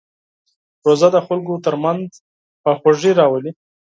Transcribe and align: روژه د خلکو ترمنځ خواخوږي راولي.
روژه 0.87 1.09
د 1.15 1.17
خلکو 1.27 1.53
ترمنځ 1.65 2.07
خواخوږي 2.61 3.11
راولي. 3.19 3.51